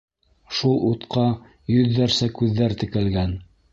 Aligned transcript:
Шул 0.59 0.79
утҡа 0.87 1.25
йөҙҙәрсә 1.75 2.31
күҙҙәр 2.41 2.77
текәлгән. 2.85 3.37